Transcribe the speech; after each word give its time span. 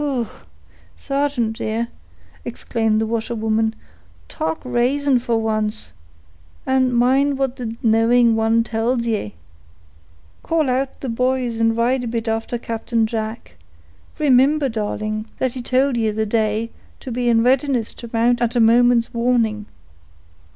"Pooh! 0.03 0.27
sargeant 0.95 1.57
dear," 1.59 1.89
exclaimed 2.43 2.99
the 2.99 3.05
washerwoman, 3.05 3.75
"talk 4.27 4.59
r'ason 4.65 5.19
for 5.19 5.37
once, 5.39 5.93
and 6.65 6.91
mind 6.97 7.37
what 7.37 7.55
the 7.57 7.75
knowing 7.83 8.35
one 8.35 8.63
tells 8.63 9.05
ye; 9.05 9.35
call 10.41 10.71
out 10.71 11.01
the 11.01 11.09
boys 11.09 11.59
and 11.59 11.77
ride 11.77 12.03
a 12.03 12.07
bit 12.07 12.27
after 12.27 12.57
Captain 12.57 13.05
Jack; 13.05 13.57
remimber, 14.17 14.69
darling, 14.69 15.27
that 15.37 15.53
he 15.53 15.61
told 15.61 15.95
ye, 15.95 16.09
the 16.09 16.25
day, 16.25 16.71
to 16.99 17.11
be 17.11 17.29
in 17.29 17.43
readiness 17.43 17.93
to 17.93 18.09
mount 18.11 18.41
at 18.41 18.55
a 18.55 18.59
moment's 18.59 19.13
warning." 19.13 19.67